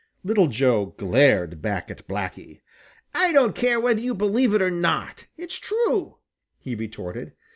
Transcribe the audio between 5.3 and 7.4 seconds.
it's true," he retorted.